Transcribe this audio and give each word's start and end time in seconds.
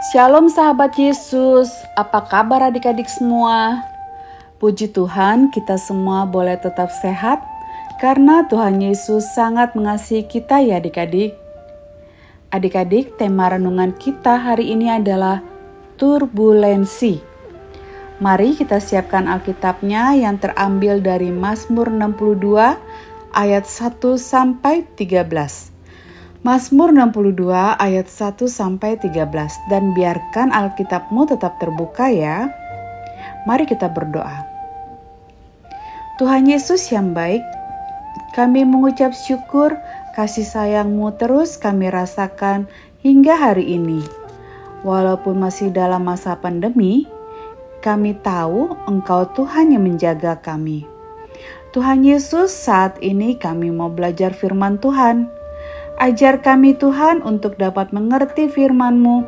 Shalom 0.00 0.48
sahabat 0.48 0.96
Yesus, 0.96 1.68
apa 1.92 2.24
kabar 2.24 2.72
adik-adik 2.72 3.04
semua? 3.04 3.84
Puji 4.56 4.88
Tuhan 4.88 5.52
kita 5.52 5.76
semua 5.76 6.24
boleh 6.24 6.56
tetap 6.56 6.88
sehat 6.88 7.44
karena 8.00 8.48
Tuhan 8.48 8.80
Yesus 8.80 9.28
sangat 9.36 9.76
mengasihi 9.76 10.24
kita 10.24 10.64
ya 10.64 10.80
adik-adik. 10.80 11.36
Adik-adik, 12.48 13.20
tema 13.20 13.52
renungan 13.52 13.92
kita 13.92 14.40
hari 14.40 14.72
ini 14.72 14.88
adalah 14.88 15.44
turbulensi. 16.00 17.20
Mari 18.24 18.56
kita 18.56 18.80
siapkan 18.80 19.28
Alkitabnya 19.28 20.16
yang 20.16 20.40
terambil 20.40 21.04
dari 21.04 21.28
Mazmur 21.28 21.92
62 21.92 22.56
ayat 23.36 23.68
1 23.68 24.16
sampai 24.16 24.80
13. 24.96 25.79
Mazmur 26.40 26.88
62 26.96 27.52
ayat 27.76 28.08
1 28.08 28.48
sampai 28.48 28.96
13 28.96 29.28
dan 29.68 29.92
biarkan 29.92 30.48
Alkitabmu 30.48 31.28
tetap 31.28 31.60
terbuka 31.60 32.08
ya. 32.08 32.48
Mari 33.44 33.68
kita 33.68 33.92
berdoa. 33.92 34.48
Tuhan 36.16 36.48
Yesus 36.48 36.88
yang 36.88 37.12
baik, 37.12 37.44
kami 38.32 38.64
mengucap 38.64 39.12
syukur 39.12 39.76
kasih 40.16 40.48
sayangmu 40.48 41.12
terus 41.20 41.60
kami 41.60 41.92
rasakan 41.92 42.72
hingga 43.04 43.36
hari 43.36 43.76
ini. 43.76 44.00
Walaupun 44.80 45.36
masih 45.44 45.68
dalam 45.68 46.08
masa 46.08 46.40
pandemi, 46.40 47.04
kami 47.84 48.16
tahu 48.16 48.80
Engkau 48.88 49.28
Tuhan 49.36 49.76
yang 49.76 49.84
menjaga 49.84 50.40
kami. 50.40 50.88
Tuhan 51.76 52.00
Yesus, 52.00 52.48
saat 52.48 52.96
ini 53.04 53.36
kami 53.36 53.68
mau 53.68 53.92
belajar 53.92 54.32
firman 54.32 54.80
Tuhan 54.80 55.39
Ajar 56.00 56.40
kami 56.40 56.80
Tuhan 56.80 57.20
untuk 57.20 57.60
dapat 57.60 57.92
mengerti 57.92 58.48
firman-Mu 58.48 59.20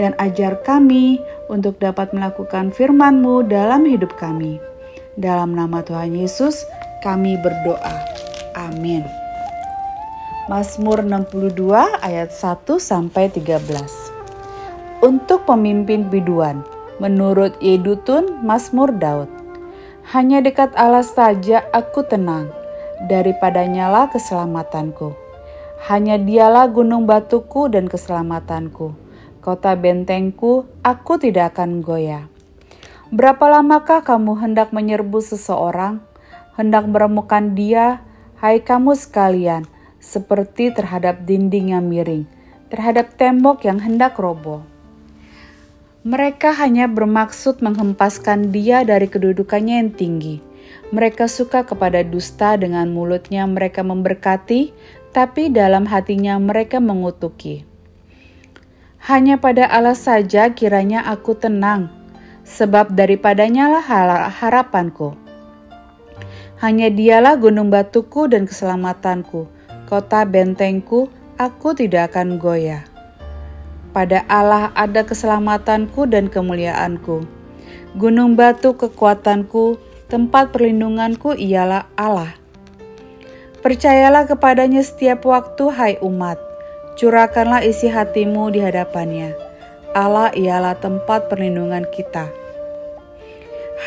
dan 0.00 0.16
ajar 0.16 0.64
kami 0.64 1.20
untuk 1.52 1.76
dapat 1.76 2.16
melakukan 2.16 2.72
firman-Mu 2.72 3.44
dalam 3.44 3.84
hidup 3.84 4.16
kami. 4.16 4.56
Dalam 5.20 5.52
nama 5.52 5.84
Tuhan 5.84 6.16
Yesus 6.16 6.64
kami 7.04 7.36
berdoa. 7.44 8.00
Amin. 8.56 9.04
Mazmur 10.48 11.04
62 11.04 11.68
ayat 12.00 12.32
1 12.32 12.64
sampai 12.80 13.28
13. 13.28 15.04
Untuk 15.04 15.44
pemimpin 15.44 16.08
biduan, 16.08 16.64
menurut 16.96 17.52
Yedutun 17.60 18.40
Mazmur 18.40 18.88
Daud. 18.96 19.28
Hanya 20.16 20.40
dekat 20.40 20.72
Allah 20.80 21.04
saja 21.04 21.60
aku 21.76 22.08
tenang, 22.08 22.48
daripadanya 23.04 23.92
lah 23.92 24.08
keselamatanku. 24.08 25.25
Hanya 25.84 26.16
dialah 26.16 26.72
gunung 26.72 27.04
batuku 27.04 27.68
dan 27.68 27.84
keselamatanku. 27.92 28.96
Kota 29.44 29.76
bentengku, 29.76 30.64
aku 30.80 31.20
tidak 31.20 31.54
akan 31.54 31.84
goyah. 31.84 32.26
Berapa 33.12 33.46
lamakah 33.46 34.02
kamu 34.02 34.40
hendak 34.42 34.74
menyerbu 34.74 35.22
seseorang? 35.22 36.02
Hendak 36.58 36.88
meremukan 36.88 37.54
dia, 37.54 38.02
hai 38.40 38.64
kamu 38.64 38.96
sekalian, 38.96 39.68
seperti 40.02 40.74
terhadap 40.74 41.22
dinding 41.22 41.76
yang 41.76 41.86
miring, 41.86 42.26
terhadap 42.72 43.14
tembok 43.14 43.62
yang 43.62 43.78
hendak 43.78 44.18
roboh. 44.18 44.66
Mereka 46.06 46.54
hanya 46.62 46.86
bermaksud 46.86 47.62
menghempaskan 47.62 48.54
dia 48.54 48.86
dari 48.86 49.10
kedudukannya 49.10 49.82
yang 49.82 49.90
tinggi. 49.90 50.38
Mereka 50.94 51.26
suka 51.26 51.66
kepada 51.66 52.06
dusta 52.06 52.54
dengan 52.54 52.90
mulutnya 52.94 53.42
mereka 53.46 53.82
memberkati, 53.82 54.70
tapi 55.16 55.48
dalam 55.48 55.88
hatinya 55.88 56.36
mereka 56.36 56.76
mengutuki. 56.76 57.64
Hanya 59.00 59.40
pada 59.40 59.64
Allah 59.64 59.96
saja 59.96 60.52
kiranya 60.52 61.08
aku 61.08 61.32
tenang, 61.32 61.88
sebab 62.44 62.92
daripadanya 62.92 63.72
lah 63.72 63.84
harapanku. 64.28 65.16
Hanya 66.60 66.92
dialah 66.92 67.40
gunung 67.40 67.72
batuku 67.72 68.28
dan 68.28 68.44
keselamatanku, 68.44 69.48
kota 69.88 70.28
bentengku, 70.28 71.08
aku 71.40 71.72
tidak 71.72 72.12
akan 72.12 72.36
goyah. 72.36 72.84
Pada 73.96 74.20
Allah 74.28 74.68
ada 74.76 75.00
keselamatanku 75.00 76.04
dan 76.12 76.28
kemuliaanku. 76.28 77.24
Gunung 77.96 78.36
batu 78.36 78.76
kekuatanku, 78.76 79.80
tempat 80.12 80.52
perlindunganku 80.52 81.32
ialah 81.40 81.88
Allah. 81.96 82.36
Percayalah 83.66 84.30
kepadanya 84.30 84.78
setiap 84.78 85.26
waktu, 85.26 85.74
hai 85.74 85.94
umat. 85.98 86.38
Curahkanlah 86.94 87.66
isi 87.66 87.90
hatimu 87.90 88.54
di 88.54 88.62
hadapannya. 88.62 89.34
Allah 89.90 90.30
ialah 90.38 90.78
tempat 90.78 91.26
perlindungan 91.26 91.82
kita. 91.90 92.30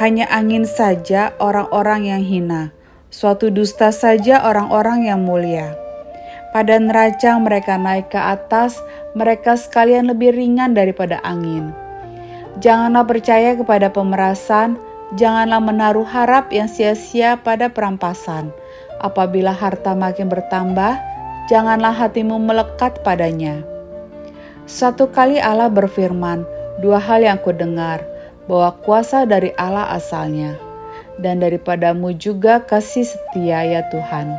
Hanya 0.04 0.28
angin 0.36 0.68
saja 0.68 1.32
orang-orang 1.40 2.12
yang 2.12 2.20
hina, 2.28 2.76
suatu 3.08 3.48
dusta 3.48 3.96
saja 3.96 4.44
orang-orang 4.44 5.08
yang 5.08 5.24
mulia. 5.24 5.72
Pada 6.52 6.76
neraca 6.76 7.40
mereka 7.40 7.80
naik 7.80 8.12
ke 8.12 8.20
atas, 8.20 8.84
mereka 9.16 9.56
sekalian 9.56 10.12
lebih 10.12 10.36
ringan 10.36 10.76
daripada 10.76 11.24
angin. 11.24 11.72
Janganlah 12.60 13.08
percaya 13.08 13.56
kepada 13.56 13.88
pemerasan, 13.88 14.76
janganlah 15.16 15.64
menaruh 15.64 16.04
harap 16.04 16.52
yang 16.52 16.68
sia-sia 16.68 17.40
pada 17.40 17.72
perampasan 17.72 18.52
Apabila 19.00 19.56
harta 19.56 19.96
makin 19.96 20.28
bertambah, 20.28 21.00
janganlah 21.48 21.96
hatimu 21.96 22.36
melekat 22.36 23.00
padanya. 23.00 23.64
Satu 24.68 25.08
kali 25.10 25.40
Allah 25.40 25.72
berfirman, 25.72 26.44
dua 26.84 27.00
hal 27.00 27.24
yang 27.24 27.40
kudengar, 27.40 28.04
bahwa 28.46 28.76
kuasa 28.84 29.24
dari 29.24 29.56
Allah 29.56 29.88
asalnya, 29.96 30.60
dan 31.18 31.40
daripadamu 31.40 32.12
juga 32.20 32.60
kasih 32.60 33.08
setia 33.08 33.64
ya 33.66 33.82
Tuhan, 33.88 34.36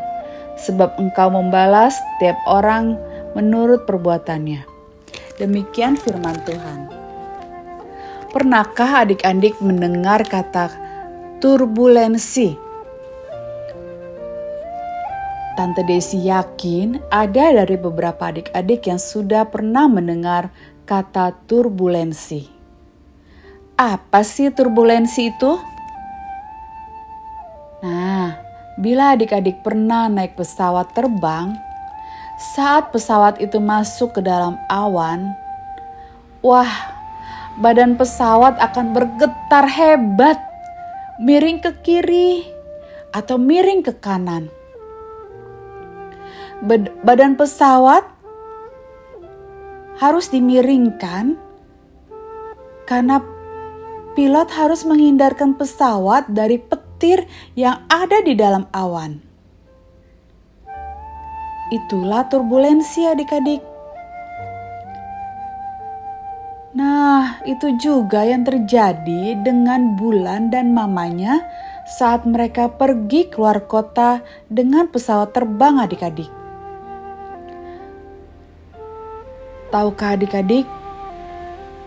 sebab 0.61 0.95
engkau 1.01 1.33
membalas 1.33 1.97
setiap 1.97 2.37
orang 2.45 3.01
menurut 3.33 3.89
perbuatannya. 3.89 4.63
Demikian 5.41 5.97
firman 5.97 6.37
Tuhan. 6.45 6.93
Pernahkah 8.31 9.09
adik-adik 9.09 9.59
mendengar 9.59 10.23
kata 10.23 10.71
turbulensi? 11.43 12.70
Tante 15.59 15.83
Desi 15.83 16.31
yakin 16.31 17.11
ada 17.11 17.51
dari 17.51 17.75
beberapa 17.75 18.31
adik-adik 18.31 18.87
yang 18.87 19.03
sudah 19.03 19.51
pernah 19.51 19.91
mendengar 19.91 20.55
kata 20.87 21.35
turbulensi. 21.51 22.47
Apa 23.75 24.23
sih 24.23 24.55
turbulensi 24.55 25.35
itu? 25.35 25.53
Nah, 27.83 28.39
bila 28.79 29.19
adik-adik 29.19 29.67
pernah 29.67 30.07
naik 30.07 30.39
pesawat 30.39 30.95
terbang, 30.95 31.59
saat 32.55 32.95
pesawat 32.95 33.43
itu 33.43 33.59
masuk 33.59 34.15
ke 34.15 34.21
dalam 34.23 34.55
awan, 34.71 35.35
wah, 36.47 36.71
badan 37.59 37.99
pesawat 37.99 38.55
akan 38.63 38.95
bergetar 38.95 39.67
hebat, 39.67 40.39
miring 41.19 41.59
ke 41.59 41.75
kiri 41.83 42.47
atau 43.11 43.35
miring 43.35 43.83
ke 43.83 43.91
kanan 43.99 44.47
badan 47.05 47.41
pesawat 47.41 48.05
harus 50.01 50.33
dimiringkan 50.33 51.37
karena 52.89 53.21
pilot 54.17 54.49
harus 54.53 54.83
menghindarkan 54.85 55.55
pesawat 55.55 56.29
dari 56.33 56.59
petir 56.59 57.29
yang 57.57 57.85
ada 57.89 58.21
di 58.25 58.35
dalam 58.37 58.67
awan. 58.73 59.21
Itulah 61.71 62.27
turbulensi 62.27 63.07
adik-adik. 63.07 63.63
Nah, 66.75 67.43
itu 67.47 67.79
juga 67.79 68.27
yang 68.27 68.43
terjadi 68.43 69.39
dengan 69.39 69.95
Bulan 69.95 70.51
dan 70.51 70.75
mamanya 70.75 71.47
saat 71.87 72.27
mereka 72.27 72.71
pergi 72.71 73.31
keluar 73.31 73.67
kota 73.67 74.23
dengan 74.51 74.87
pesawat 74.91 75.35
terbang 75.35 75.79
adik-adik. 75.83 76.40
Tahukah 79.71 80.19
adik-adik, 80.19 80.67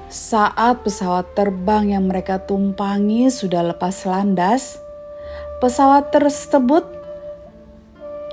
saat 0.07 0.87
pesawat 0.87 1.35
terbang 1.35 1.91
yang 1.91 2.07
mereka 2.07 2.39
tumpangi 2.39 3.27
sudah 3.27 3.75
lepas 3.75 4.07
landas, 4.07 4.79
pesawat 5.59 6.07
tersebut 6.15 6.87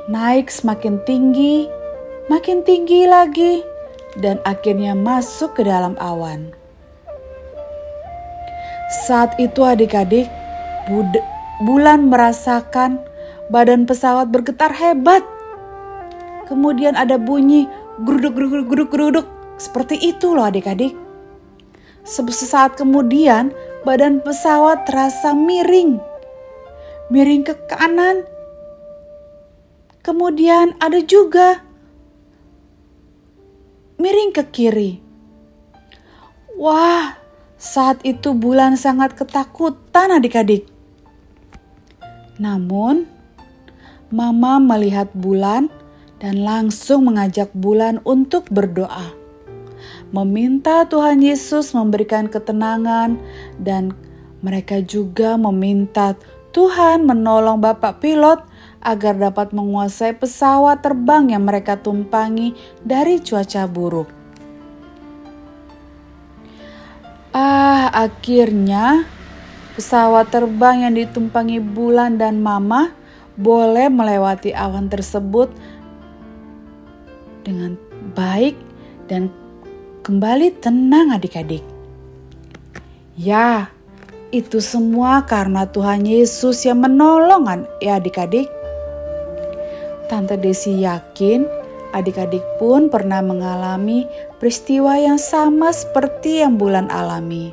naik 0.07 0.55
semakin 0.55 1.03
tinggi, 1.03 1.67
makin 2.31 2.63
tinggi 2.63 3.11
lagi, 3.11 3.67
dan 4.23 4.39
akhirnya 4.47 4.95
masuk 4.95 5.59
ke 5.59 5.67
dalam 5.67 5.99
awan. 5.99 6.55
Saat 9.11 9.35
itu 9.43 9.67
adik-adik, 9.67 10.31
bulan 11.67 12.07
merasakan 12.07 13.03
badan 13.51 13.83
pesawat 13.83 14.31
bergetar 14.31 14.71
hebat. 14.71 15.27
Kemudian 16.47 16.95
ada 16.95 17.19
bunyi 17.19 17.67
geruduk 18.07 18.39
geruduk 18.39 18.67
geruduk 18.71 18.91
geruduk 18.95 19.40
seperti 19.61 20.01
itu 20.01 20.33
loh 20.33 20.49
adik-adik. 20.49 20.97
sesaat 22.09 22.81
kemudian 22.81 23.53
badan 23.85 24.25
pesawat 24.25 24.89
terasa 24.89 25.37
miring. 25.37 26.01
Miring 27.13 27.45
ke 27.45 27.53
kanan. 27.69 28.25
Kemudian 30.01 30.73
ada 30.81 31.05
juga 31.05 31.61
miring 34.01 34.33
ke 34.33 34.49
kiri. 34.49 34.93
Wah, 36.57 37.21
saat 37.61 38.01
itu 38.09 38.33
bulan 38.33 38.81
sangat 38.81 39.13
ketakutan 39.13 40.17
adik-adik. 40.17 40.65
Namun, 42.41 43.05
Mama 44.11 44.59
melihat 44.59 45.07
bulan 45.15 45.71
dan 46.19 46.43
langsung 46.43 47.07
mengajak 47.07 47.55
bulan 47.55 48.03
untuk 48.03 48.51
berdoa. 48.51 49.20
Meminta 50.11 50.83
Tuhan 50.91 51.23
Yesus 51.23 51.71
memberikan 51.71 52.27
ketenangan 52.27 53.15
dan 53.63 53.95
mereka 54.43 54.83
juga 54.83 55.39
meminta 55.39 56.19
Tuhan 56.51 57.07
menolong 57.07 57.63
Bapak 57.63 58.03
pilot 58.03 58.43
agar 58.83 59.15
dapat 59.15 59.55
menguasai 59.55 60.19
pesawat 60.19 60.83
terbang 60.83 61.31
yang 61.31 61.47
mereka 61.47 61.79
tumpangi 61.79 62.59
dari 62.83 63.23
cuaca 63.23 63.71
buruk. 63.71 64.11
Ah, 67.31 67.87
akhirnya 67.95 69.07
pesawat 69.79 70.35
terbang 70.35 70.91
yang 70.91 70.95
ditumpangi 70.99 71.63
Bulan 71.63 72.19
dan 72.19 72.43
Mama 72.43 72.91
boleh 73.39 73.87
melewati 73.87 74.51
awan 74.51 74.91
tersebut 74.91 75.55
dengan 77.47 77.79
baik 78.19 78.59
dan 79.07 79.31
kembali 80.01 80.57
tenang 80.65 81.13
adik-adik. 81.13 81.65
Ya, 83.21 83.69
itu 84.33 84.63
semua 84.65 85.29
karena 85.29 85.69
Tuhan 85.69 86.09
Yesus 86.09 86.65
yang 86.65 86.81
menolong 86.81 87.69
ya 87.85 88.01
adik-adik. 88.01 88.49
Tante 90.09 90.41
Desi 90.41 90.81
yakin 90.83 91.45
adik-adik 91.93 92.43
pun 92.57 92.89
pernah 92.89 93.21
mengalami 93.21 94.09
peristiwa 94.41 94.97
yang 94.97 95.21
sama 95.21 95.71
seperti 95.71 96.43
yang 96.43 96.57
bulan 96.57 96.89
alami. 96.89 97.53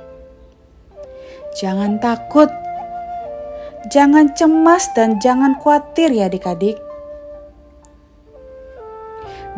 Jangan 1.58 1.98
takut, 1.98 2.48
jangan 3.90 4.32
cemas 4.38 4.88
dan 4.94 5.18
jangan 5.18 5.58
khawatir 5.60 6.14
ya 6.14 6.30
adik-adik. 6.30 6.78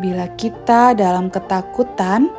Bila 0.00 0.32
kita 0.40 0.96
dalam 0.96 1.28
ketakutan, 1.28 2.32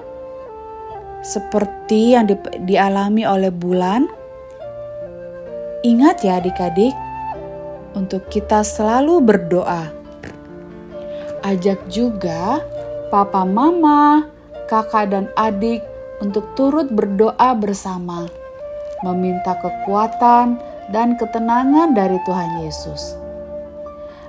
seperti 1.21 2.18
yang 2.18 2.29
di, 2.29 2.35
dialami 2.65 3.25
oleh 3.25 3.50
bulan, 3.53 4.09
ingat 5.85 6.21
ya 6.25 6.41
adik-adik, 6.41 6.94
untuk 7.97 8.23
kita 8.31 8.63
selalu 8.63 9.19
berdoa 9.19 10.01
Ajak 11.41 11.89
juga 11.89 12.62
papa 13.09 13.41
mama, 13.41 14.29
kakak 14.69 15.09
dan 15.09 15.25
adik 15.33 15.81
untuk 16.21 16.45
turut 16.53 16.85
berdoa 16.94 17.57
bersama, 17.57 18.29
meminta 19.01 19.57
kekuatan 19.57 20.62
dan 20.94 21.17
ketenangan 21.17 21.97
dari 21.97 22.21
Tuhan 22.29 22.62
Yesus. 22.62 23.17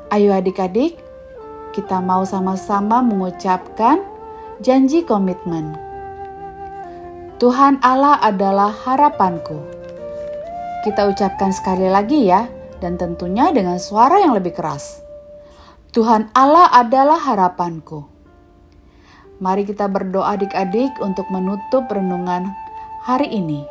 Ayo 0.09 0.33
adik-adik, 0.33 0.97
kita 1.77 2.01
mau 2.01 2.25
sama-sama 2.25 3.05
mengucapkan 3.05 4.01
janji 4.65 5.05
komitmen. 5.05 5.82
Tuhan 7.43 7.83
Allah 7.83 8.23
adalah 8.23 8.71
harapanku. 8.71 9.59
Kita 10.87 11.11
ucapkan 11.11 11.51
sekali 11.51 11.91
lagi 11.91 12.31
ya, 12.31 12.47
dan 12.79 12.95
tentunya 12.95 13.51
dengan 13.51 13.83
suara 13.83 14.23
yang 14.23 14.39
lebih 14.39 14.55
keras. 14.55 15.03
Tuhan 15.91 16.31
Allah 16.39 16.71
adalah 16.71 17.19
harapanku. 17.19 18.07
Mari 19.43 19.67
kita 19.67 19.91
berdoa 19.91 20.39
adik-adik 20.39 20.95
untuk 21.03 21.27
menutup 21.35 21.83
renungan 21.91 22.47
hari 23.03 23.27
ini. 23.27 23.67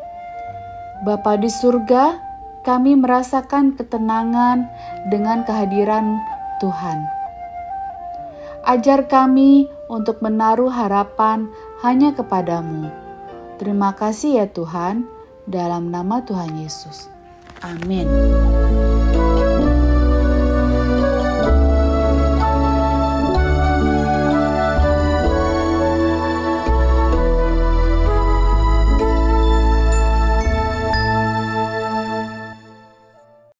Bapa 1.07 1.39
di 1.39 1.47
surga, 1.47 2.19
kami 2.67 2.99
merasakan 2.99 3.79
ketenangan 3.79 4.67
dengan 5.07 5.47
kehadiran 5.47 6.19
Tuhan. 6.59 7.07
Ajar 8.67 9.07
kami 9.07 9.71
untuk 9.87 10.19
menaruh 10.19 10.67
harapan 10.67 11.47
hanya 11.87 12.11
kepadamu. 12.11 13.00
Terima 13.61 13.93
kasih 13.93 14.41
ya 14.41 14.47
Tuhan, 14.49 15.05
dalam 15.45 15.93
nama 15.93 16.25
Tuhan 16.25 16.65
Yesus. 16.65 17.13
Amin. 17.61 18.09